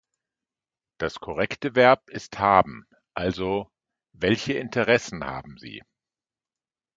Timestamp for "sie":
5.59-5.83